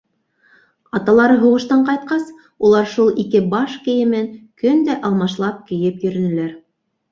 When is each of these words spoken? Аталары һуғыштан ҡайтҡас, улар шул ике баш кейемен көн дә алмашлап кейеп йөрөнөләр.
Аталары 0.99 1.35
һуғыштан 1.43 1.83
ҡайтҡас, 1.89 2.25
улар 2.69 2.89
шул 2.95 3.13
ике 3.25 3.43
баш 3.53 3.77
кейемен 3.85 4.27
көн 4.65 4.83
дә 4.91 4.99
алмашлап 5.13 5.63
кейеп 5.71 6.05
йөрөнөләр. 6.11 6.53